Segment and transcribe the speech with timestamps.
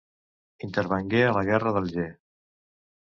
[0.67, 2.09] Intervengué a la guerra d'Alger.